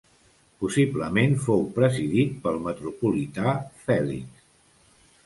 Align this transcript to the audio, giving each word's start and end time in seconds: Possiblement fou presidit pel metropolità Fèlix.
Possiblement 0.61 1.35
fou 1.43 1.61
presidit 1.75 2.33
pel 2.47 2.57
metropolità 2.69 3.55
Fèlix. 3.85 4.43